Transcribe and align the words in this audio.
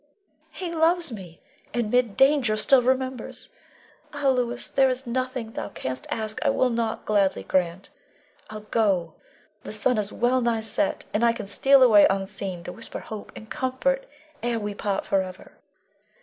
He 0.49 0.73
loves 0.73 1.11
me, 1.11 1.39
and 1.75 1.91
mid 1.91 2.17
danger 2.17 2.57
still 2.57 2.81
remembers. 2.81 3.51
Ah, 4.11 4.29
Louis, 4.29 4.67
there 4.67 4.89
is 4.89 5.05
nothing 5.05 5.51
thou 5.51 5.69
canst 5.69 6.07
ask 6.09 6.39
I 6.43 6.49
will 6.49 6.71
not 6.71 7.05
gladly 7.05 7.43
grant. 7.43 7.91
I'll 8.49 8.61
go; 8.61 9.13
the 9.63 9.71
sun 9.71 9.99
is 9.99 10.11
well 10.11 10.41
nigh 10.41 10.61
set, 10.61 11.05
and 11.13 11.23
I 11.23 11.33
can 11.33 11.45
steal 11.45 11.83
away 11.83 12.07
unseen 12.09 12.63
to 12.63 12.71
whisper 12.73 12.99
hope 13.01 13.31
and 13.35 13.47
comfort 13.47 14.07
ere 14.41 14.57
we 14.59 14.73
part 14.73 15.05
forever. 15.05 15.59